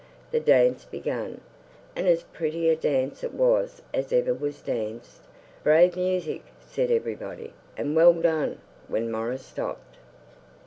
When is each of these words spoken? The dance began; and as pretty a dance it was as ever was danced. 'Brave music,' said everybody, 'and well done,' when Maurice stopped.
The 0.31 0.39
dance 0.39 0.85
began; 0.85 1.41
and 1.95 2.07
as 2.07 2.23
pretty 2.23 2.69
a 2.69 2.75
dance 2.75 3.23
it 3.23 3.35
was 3.35 3.83
as 3.93 4.11
ever 4.11 4.33
was 4.33 4.59
danced. 4.59 5.21
'Brave 5.61 5.95
music,' 5.95 6.47
said 6.59 6.89
everybody, 6.89 7.53
'and 7.77 7.95
well 7.95 8.13
done,' 8.13 8.57
when 8.87 9.11
Maurice 9.11 9.45
stopped. 9.45 9.97